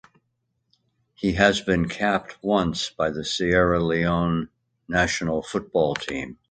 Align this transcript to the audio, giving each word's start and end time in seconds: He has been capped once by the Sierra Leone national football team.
He 1.13 1.33
has 1.33 1.61
been 1.61 1.87
capped 1.87 2.35
once 2.41 2.89
by 2.89 3.11
the 3.11 3.23
Sierra 3.23 3.79
Leone 3.79 4.49
national 4.87 5.43
football 5.43 5.93
team. 5.93 6.39